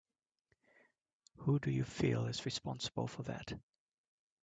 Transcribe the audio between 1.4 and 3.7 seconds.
Who do you feel is responsible for that?